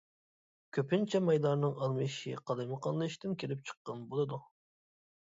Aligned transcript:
كۆپىنچە 0.75 1.19
مايلارنىڭ 1.25 1.75
ئالمىشىشى 1.83 2.33
قالايمىقانلىشىشتىن 2.51 3.35
كېلىپ 3.43 3.61
چىققان 3.73 4.01
بولىدۇ. 4.15 4.41